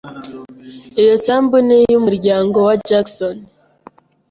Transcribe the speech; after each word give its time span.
Iyo 1.01 1.13
sambu 1.25 1.57
ni 1.67 1.75
iyumuryango 1.83 2.57
wa 2.67 2.75
Jackson. 2.87 3.35